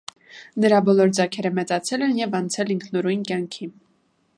Նրա 0.63 0.79
բոլոր 0.87 1.11
ձագերը 1.17 1.53
մեծացել 1.59 2.07
են 2.07 2.17
և 2.23 2.35
անցել 2.41 2.77
ինքնուրույն 2.79 3.25
կյանքի։ 3.31 3.73